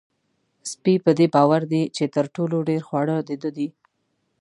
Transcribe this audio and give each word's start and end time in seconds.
سپی 0.71 0.95
په 1.05 1.11
دې 1.17 1.27
باور 1.35 1.61
دی 1.71 1.83
چې 1.95 2.03
تر 2.15 2.25
ټولو 2.35 2.57
ډېر 2.69 2.81
خواړه 2.87 3.15
د 3.27 3.29
ده 3.41 3.49
دي. 3.57 3.67